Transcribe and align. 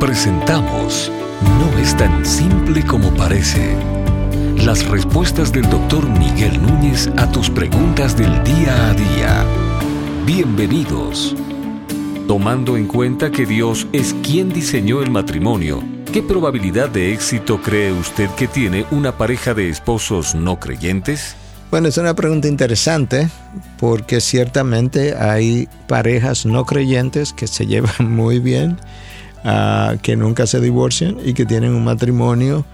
Presentamos 0.00 1.10
No 1.58 1.78
es 1.78 1.96
tan 1.96 2.26
simple 2.26 2.84
como 2.84 3.14
parece. 3.14 3.74
Las 4.62 4.86
respuestas 4.86 5.52
del 5.52 5.68
doctor 5.70 6.06
Miguel 6.06 6.60
Núñez 6.60 7.08
a 7.16 7.30
tus 7.32 7.48
preguntas 7.48 8.14
del 8.14 8.44
día 8.44 8.90
a 8.90 8.92
día. 8.92 9.44
Bienvenidos. 10.26 11.34
Tomando 12.28 12.76
en 12.76 12.86
cuenta 12.86 13.30
que 13.30 13.46
Dios 13.46 13.86
es 13.94 14.14
quien 14.22 14.50
diseñó 14.50 15.00
el 15.00 15.10
matrimonio, 15.10 15.82
¿qué 16.12 16.22
probabilidad 16.22 16.90
de 16.90 17.14
éxito 17.14 17.62
cree 17.62 17.90
usted 17.92 18.28
que 18.32 18.48
tiene 18.48 18.84
una 18.90 19.16
pareja 19.16 19.54
de 19.54 19.70
esposos 19.70 20.34
no 20.34 20.60
creyentes? 20.60 21.36
Bueno, 21.70 21.88
es 21.88 21.96
una 21.96 22.14
pregunta 22.14 22.48
interesante 22.48 23.28
porque 23.78 24.20
ciertamente 24.20 25.16
hay 25.16 25.68
parejas 25.88 26.44
no 26.44 26.66
creyentes 26.66 27.32
que 27.32 27.46
se 27.46 27.66
llevan 27.66 28.14
muy 28.14 28.40
bien, 28.40 28.78
que 30.02 30.16
nunca 30.16 30.46
se 30.46 30.60
divorcian 30.60 31.18
y 31.24 31.34
que 31.34 31.46
tienen 31.46 31.74
un 31.74 31.84
matrimonio 31.84 32.64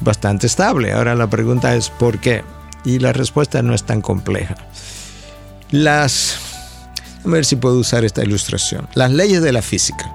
bastante 0.00 0.46
estable. 0.46 0.92
Ahora 0.92 1.14
la 1.14 1.28
pregunta 1.28 1.74
es 1.74 1.90
¿por 1.90 2.18
qué? 2.18 2.42
Y 2.84 2.98
la 2.98 3.12
respuesta 3.12 3.62
no 3.62 3.74
es 3.74 3.84
tan 3.84 4.00
compleja. 4.00 4.56
Las... 5.70 6.38
A 7.24 7.28
ver 7.28 7.44
si 7.44 7.56
puedo 7.56 7.78
usar 7.78 8.04
esta 8.04 8.22
ilustración. 8.22 8.88
Las 8.94 9.10
leyes 9.10 9.42
de 9.42 9.52
la 9.52 9.62
física 9.62 10.14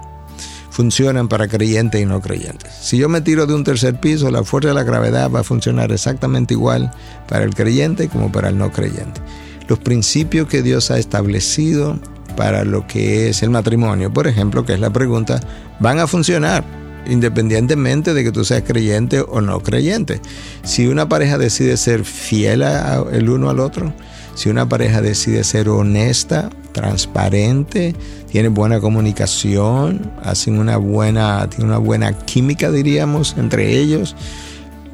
funcionan 0.71 1.27
para 1.27 1.47
creyentes 1.47 2.01
y 2.01 2.05
no 2.05 2.19
creyentes. 2.19 2.73
Si 2.81 2.97
yo 2.97 3.07
me 3.07 3.21
tiro 3.21 3.45
de 3.45 3.53
un 3.53 3.63
tercer 3.63 3.99
piso, 3.99 4.31
la 4.31 4.43
fuerza 4.43 4.69
de 4.69 4.73
la 4.73 4.83
gravedad 4.83 5.29
va 5.29 5.41
a 5.41 5.43
funcionar 5.43 5.91
exactamente 5.91 6.55
igual 6.55 6.91
para 7.27 7.43
el 7.43 7.53
creyente 7.53 8.09
como 8.09 8.31
para 8.31 8.49
el 8.49 8.57
no 8.57 8.71
creyente. 8.71 9.21
Los 9.67 9.79
principios 9.79 10.47
que 10.47 10.63
Dios 10.63 10.89
ha 10.89 10.97
establecido 10.97 11.99
para 12.35 12.63
lo 12.63 12.85
que 12.87 13.29
es 13.29 13.43
el 13.43 13.49
matrimonio, 13.49 14.11
por 14.11 14.27
ejemplo, 14.27 14.65
que 14.65 14.73
es 14.73 14.79
la 14.79 14.91
pregunta, 14.91 15.39
van 15.79 15.99
a 15.99 16.07
funcionar 16.07 16.63
independientemente 17.05 18.13
de 18.13 18.23
que 18.23 18.31
tú 18.31 18.45
seas 18.45 18.63
creyente 18.63 19.21
o 19.21 19.41
no 19.41 19.61
creyente. 19.61 20.21
Si 20.63 20.87
una 20.87 21.09
pareja 21.09 21.37
decide 21.37 21.77
ser 21.77 22.05
fiel 22.05 22.63
el 23.11 23.29
uno 23.29 23.49
al 23.49 23.59
otro, 23.59 23.93
si 24.35 24.49
una 24.49 24.67
pareja 24.67 25.01
decide 25.01 25.43
ser 25.43 25.69
honesta, 25.69 26.49
transparente, 26.71 27.95
tiene 28.31 28.49
buena 28.49 28.79
comunicación, 28.79 30.11
hacen 30.23 30.57
una 30.57 30.77
buena, 30.77 31.47
tiene 31.49 31.65
una 31.65 31.77
buena 31.77 32.13
química, 32.13 32.71
diríamos, 32.71 33.35
entre 33.37 33.77
ellos, 33.77 34.15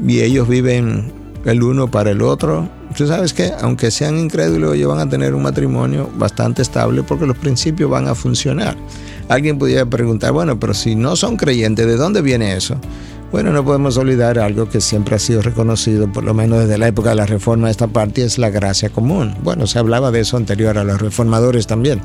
y 0.05 0.21
ellos 0.21 0.47
viven 0.47 1.13
el 1.51 1.63
uno 1.63 1.89
para 1.89 2.11
el 2.11 2.21
otro. 2.21 2.69
Tú 2.95 3.07
sabes 3.07 3.33
que, 3.33 3.51
aunque 3.61 3.91
sean 3.91 4.17
incrédulos, 4.17 4.75
ellos 4.75 4.89
van 4.89 4.99
a 4.99 5.09
tener 5.09 5.33
un 5.33 5.43
matrimonio 5.43 6.09
bastante 6.15 6.61
estable 6.61 7.03
porque 7.03 7.25
los 7.25 7.37
principios 7.37 7.89
van 7.89 8.07
a 8.07 8.15
funcionar. 8.15 8.75
Alguien 9.27 9.59
pudiera 9.59 9.85
preguntar, 9.85 10.31
bueno, 10.31 10.59
pero 10.59 10.73
si 10.73 10.95
no 10.95 11.15
son 11.15 11.37
creyentes, 11.37 11.85
¿de 11.85 11.95
dónde 11.95 12.21
viene 12.21 12.55
eso? 12.55 12.75
Bueno, 13.31 13.51
no 13.53 13.63
podemos 13.63 13.95
olvidar 13.97 14.39
algo 14.39 14.67
que 14.69 14.81
siempre 14.81 15.15
ha 15.15 15.19
sido 15.19 15.43
reconocido, 15.43 16.11
por 16.11 16.23
lo 16.23 16.33
menos 16.33 16.61
desde 16.61 16.79
la 16.79 16.87
época 16.87 17.09
de 17.09 17.15
la 17.15 17.27
reforma 17.27 17.69
esta 17.69 17.85
parte, 17.85 18.23
es 18.23 18.39
la 18.39 18.49
gracia 18.49 18.89
común. 18.89 19.35
Bueno, 19.43 19.67
se 19.67 19.77
hablaba 19.77 20.09
de 20.09 20.21
eso 20.21 20.35
anterior 20.35 20.79
a 20.79 20.83
los 20.83 20.99
reformadores 20.99 21.67
también. 21.67 22.01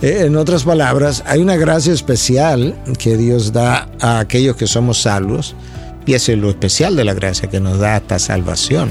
Eh, 0.00 0.24
en 0.26 0.36
otras 0.36 0.64
palabras, 0.64 1.22
hay 1.26 1.40
una 1.40 1.56
gracia 1.56 1.92
especial 1.92 2.74
que 2.98 3.18
Dios 3.18 3.52
da 3.52 3.88
a 4.00 4.18
aquellos 4.18 4.56
que 4.56 4.66
somos 4.66 5.02
salvos, 5.02 5.54
y 6.06 6.14
es 6.14 6.28
lo 6.28 6.48
especial 6.48 6.96
de 6.96 7.04
la 7.04 7.14
gracia 7.14 7.50
que 7.50 7.60
nos 7.60 7.78
da 7.78 7.96
esta 7.96 8.18
salvación. 8.18 8.90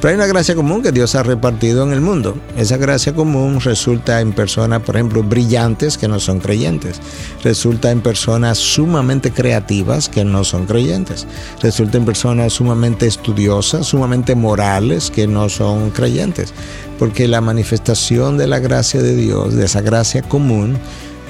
Pero 0.00 0.10
hay 0.10 0.16
una 0.16 0.26
gracia 0.26 0.54
común 0.54 0.82
que 0.82 0.92
Dios 0.92 1.14
ha 1.14 1.22
repartido 1.22 1.82
en 1.82 1.94
el 1.94 2.02
mundo. 2.02 2.36
Esa 2.58 2.76
gracia 2.76 3.14
común 3.14 3.58
resulta 3.60 4.20
en 4.20 4.34
personas, 4.34 4.82
por 4.82 4.96
ejemplo, 4.96 5.22
brillantes 5.22 5.96
que 5.96 6.08
no 6.08 6.20
son 6.20 6.40
creyentes. 6.40 7.00
Resulta 7.42 7.90
en 7.90 8.02
personas 8.02 8.58
sumamente 8.58 9.30
creativas 9.30 10.10
que 10.10 10.22
no 10.22 10.44
son 10.44 10.66
creyentes. 10.66 11.26
Resulta 11.62 11.96
en 11.96 12.04
personas 12.04 12.52
sumamente 12.52 13.06
estudiosas, 13.06 13.86
sumamente 13.86 14.34
morales 14.34 15.10
que 15.10 15.26
no 15.26 15.48
son 15.48 15.88
creyentes. 15.88 16.52
Porque 16.98 17.26
la 17.26 17.40
manifestación 17.40 18.36
de 18.36 18.46
la 18.46 18.58
gracia 18.58 19.00
de 19.00 19.16
Dios, 19.16 19.54
de 19.54 19.64
esa 19.64 19.80
gracia 19.80 20.20
común, 20.20 20.76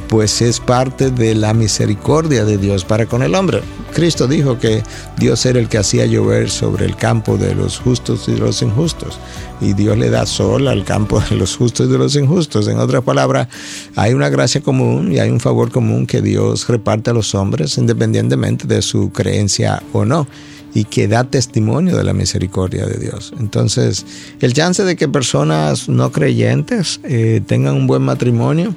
pues 0.08 0.42
es 0.42 0.58
parte 0.58 1.10
de 1.10 1.36
la 1.36 1.54
misericordia 1.54 2.44
de 2.44 2.58
Dios 2.58 2.84
para 2.84 3.06
con 3.06 3.22
el 3.22 3.36
hombre. 3.36 3.62
Cristo 3.94 4.26
dijo 4.26 4.58
que 4.58 4.82
Dios 5.16 5.46
era 5.46 5.58
el 5.58 5.68
que 5.68 5.78
hacía 5.78 6.04
llover 6.04 6.50
sobre 6.50 6.84
el 6.84 6.96
campo 6.96 7.38
de 7.38 7.54
los 7.54 7.78
justos 7.78 8.28
y 8.28 8.32
de 8.32 8.40
los 8.40 8.60
injustos. 8.60 9.18
Y 9.60 9.72
Dios 9.72 9.96
le 9.96 10.10
da 10.10 10.26
sol 10.26 10.68
al 10.68 10.84
campo 10.84 11.20
de 11.30 11.36
los 11.36 11.56
justos 11.56 11.88
y 11.88 11.92
de 11.92 11.98
los 11.98 12.16
injustos. 12.16 12.68
En 12.68 12.78
otras 12.78 13.02
palabras, 13.02 13.48
hay 13.96 14.12
una 14.12 14.28
gracia 14.28 14.60
común 14.60 15.12
y 15.12 15.18
hay 15.18 15.30
un 15.30 15.40
favor 15.40 15.70
común 15.70 16.06
que 16.06 16.20
Dios 16.20 16.68
reparte 16.68 17.10
a 17.10 17.14
los 17.14 17.34
hombres 17.34 17.78
independientemente 17.78 18.66
de 18.66 18.82
su 18.82 19.10
creencia 19.10 19.82
o 19.92 20.04
no 20.04 20.26
y 20.74 20.84
que 20.84 21.06
da 21.06 21.24
testimonio 21.24 21.96
de 21.96 22.02
la 22.02 22.12
misericordia 22.12 22.84
de 22.84 22.98
Dios. 22.98 23.32
Entonces, 23.38 24.04
el 24.40 24.52
chance 24.52 24.82
de 24.82 24.96
que 24.96 25.08
personas 25.08 25.88
no 25.88 26.10
creyentes 26.10 27.00
eh, 27.04 27.40
tengan 27.46 27.76
un 27.76 27.86
buen 27.86 28.02
matrimonio, 28.02 28.74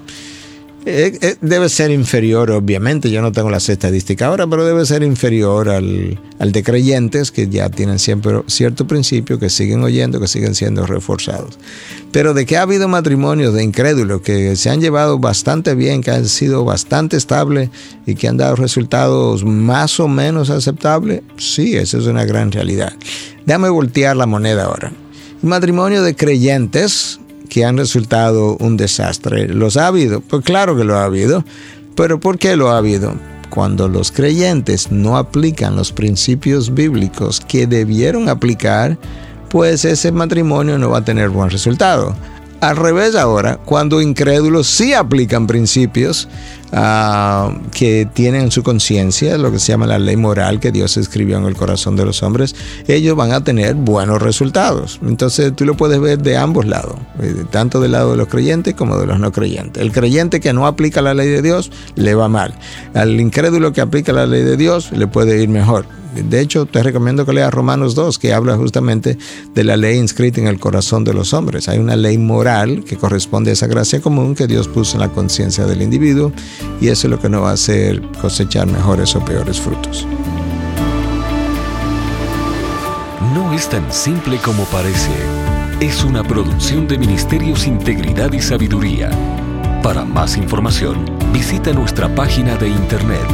eh, 0.89 1.17
eh, 1.21 1.35
debe 1.41 1.67
ser 1.67 1.91
inferior, 1.91 2.49
obviamente, 2.51 3.11
yo 3.11 3.21
no 3.21 3.33
tengo 3.33 3.49
las 3.49 3.67
estadísticas 3.67 4.29
ahora, 4.29 4.47
pero 4.47 4.65
debe 4.65 4.85
ser 4.85 5.03
inferior 5.03 5.67
al, 5.67 6.17
al 6.39 6.51
de 6.53 6.63
creyentes 6.63 7.29
que 7.29 7.49
ya 7.49 7.69
tienen 7.69 7.99
siempre 7.99 8.41
cierto 8.47 8.87
principio, 8.87 9.37
que 9.37 9.49
siguen 9.49 9.83
oyendo, 9.83 10.21
que 10.21 10.29
siguen 10.29 10.55
siendo 10.55 10.85
reforzados. 10.85 11.59
Pero 12.13 12.33
de 12.33 12.45
que 12.45 12.55
ha 12.55 12.61
habido 12.61 12.87
matrimonios 12.87 13.53
de 13.53 13.65
incrédulos 13.65 14.21
que 14.21 14.55
se 14.55 14.69
han 14.69 14.79
llevado 14.79 15.19
bastante 15.19 15.75
bien, 15.75 16.01
que 16.01 16.11
han 16.11 16.25
sido 16.25 16.63
bastante 16.63 17.17
estables 17.17 17.69
y 18.05 18.15
que 18.15 18.29
han 18.29 18.37
dado 18.37 18.55
resultados 18.55 19.43
más 19.43 19.99
o 19.99 20.07
menos 20.07 20.49
aceptables, 20.49 21.21
sí, 21.35 21.75
esa 21.75 21.97
es 21.97 22.05
una 22.05 22.23
gran 22.23 22.49
realidad. 22.49 22.93
Déjame 23.45 23.67
voltear 23.67 24.15
la 24.15 24.25
moneda 24.25 24.63
ahora. 24.63 24.93
matrimonio 25.41 26.01
de 26.01 26.15
creyentes 26.15 27.19
que 27.47 27.65
han 27.65 27.77
resultado 27.77 28.57
un 28.57 28.77
desastre. 28.77 29.47
¿Los 29.47 29.77
ha 29.77 29.87
habido? 29.87 30.21
Pues 30.21 30.43
claro 30.43 30.75
que 30.75 30.83
lo 30.83 30.97
ha 30.97 31.05
habido. 31.05 31.43
Pero 31.95 32.19
¿por 32.19 32.37
qué 32.37 32.55
lo 32.55 32.69
ha 32.69 32.77
habido? 32.77 33.13
Cuando 33.49 33.87
los 33.87 34.11
creyentes 34.11 34.91
no 34.91 35.17
aplican 35.17 35.75
los 35.75 35.91
principios 35.91 36.73
bíblicos 36.73 37.39
que 37.39 37.65
debieron 37.65 38.29
aplicar, 38.29 38.97
pues 39.49 39.85
ese 39.85 40.11
matrimonio 40.11 40.77
no 40.77 40.89
va 40.89 40.99
a 40.99 41.05
tener 41.05 41.29
buen 41.29 41.49
resultado. 41.49 42.15
Al 42.59 42.75
revés 42.75 43.15
ahora, 43.15 43.57
cuando 43.57 44.01
incrédulos 44.01 44.67
sí 44.67 44.93
aplican 44.93 45.45
principios 45.45 46.27
uh, 46.71 47.53
que 47.71 48.07
tienen 48.13 48.43
en 48.43 48.51
su 48.51 48.63
conciencia, 48.63 49.37
lo 49.37 49.51
que 49.51 49.59
se 49.59 49.71
llama 49.71 49.87
la 49.87 49.99
ley 49.99 50.15
moral 50.15 50.59
que 50.59 50.71
Dios 50.71 50.97
escribió 50.97 51.37
en 51.37 51.45
el 51.45 51.55
corazón 51.55 51.95
de 51.95 52.05
los 52.05 52.23
hombres, 52.23 52.55
ellos 52.87 53.15
van 53.15 53.31
a 53.31 53.43
tener 53.43 53.75
buenos 53.75 54.21
resultados. 54.21 54.99
Entonces 55.05 55.55
tú 55.55 55.65
lo 55.65 55.75
puedes 55.75 55.99
ver 55.99 56.19
de 56.19 56.37
ambos 56.37 56.65
lados, 56.65 56.95
eh, 57.21 57.45
tanto 57.49 57.79
del 57.79 57.91
lado 57.91 58.11
de 58.11 58.17
los 58.17 58.27
creyentes 58.27 58.73
como 58.73 58.97
de 58.97 59.07
los 59.07 59.19
no 59.19 59.31
creyentes. 59.31 59.81
El 59.81 59.91
creyente 59.91 60.39
que 60.39 60.53
no 60.53 60.67
aplica 60.67 61.01
la 61.01 61.13
ley 61.13 61.29
de 61.29 61.41
Dios 61.41 61.71
le 61.95 62.15
va 62.15 62.27
mal. 62.27 62.53
Al 62.93 63.19
incrédulo 63.19 63.73
que 63.73 63.81
aplica 63.81 64.13
la 64.13 64.25
ley 64.25 64.43
de 64.43 64.57
Dios 64.57 64.91
le 64.91 65.07
puede 65.07 65.41
ir 65.41 65.49
mejor. 65.49 65.85
De 66.23 66.39
hecho, 66.39 66.65
te 66.65 66.81
recomiendo 66.81 67.25
que 67.25 67.33
leas 67.33 67.53
Romanos 67.53 67.93
2, 67.93 68.17
que 68.17 68.33
habla 68.33 68.55
justamente 68.55 69.17
de 69.53 69.63
la 69.63 69.77
ley 69.77 69.97
inscrita 69.97 70.41
en 70.41 70.47
el 70.47 70.59
corazón 70.59 71.03
de 71.03 71.13
los 71.13 71.33
hombres. 71.33 71.67
Hay 71.69 71.77
una 71.77 71.95
ley 71.95 72.17
moral 72.17 72.83
que 72.85 72.97
corresponde 72.97 73.51
a 73.51 73.53
esa 73.53 73.67
gracia 73.67 74.01
común 74.01 74.33
que 74.33 74.47
Dios 74.47 74.67
puso 74.67 74.95
en 74.95 75.01
la 75.01 75.09
conciencia 75.09 75.65
del 75.65 75.81
individuo 75.81 76.31
y 76.79 76.89
eso 76.89 77.07
es 77.07 77.11
lo 77.11 77.19
que 77.19 77.29
nos 77.29 77.43
va 77.43 77.51
a 77.51 77.53
hacer 77.53 78.01
cosechar 78.21 78.67
mejores 78.67 79.15
o 79.15 79.23
peores 79.23 79.59
frutos. 79.59 80.07
No 83.33 83.53
es 83.53 83.69
tan 83.69 83.91
simple 83.91 84.37
como 84.37 84.63
parece. 84.65 85.11
Es 85.79 86.03
una 86.03 86.23
producción 86.23 86.87
de 86.87 86.97
Ministerios 86.97 87.67
Integridad 87.67 88.33
y 88.33 88.41
Sabiduría. 88.41 89.11
Para 89.83 90.03
más 90.03 90.37
información, 90.37 91.05
visita 91.31 91.71
nuestra 91.71 92.13
página 92.13 92.55
de 92.55 92.69
internet 92.69 93.27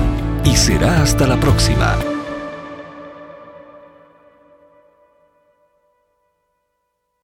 y 0.44 0.56
será 0.56 1.02
hasta 1.02 1.26
la 1.26 1.38
próxima. 1.38 2.13